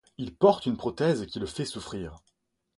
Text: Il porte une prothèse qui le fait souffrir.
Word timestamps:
Il 0.17 0.33
porte 0.35 0.65
une 0.65 0.77
prothèse 0.77 1.27
qui 1.27 1.37
le 1.37 1.45
fait 1.45 1.63
souffrir. 1.63 2.23